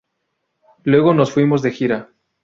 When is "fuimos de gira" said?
1.31-2.09